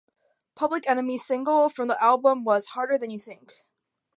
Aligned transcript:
Public 0.55 0.89
Enemy's 0.89 1.23
single 1.27 1.69
from 1.69 1.87
the 1.87 2.03
album 2.03 2.43
was 2.43 2.65
"Harder 2.65 2.97
Than 2.97 3.11
You 3.11 3.19
Think". 3.19 3.51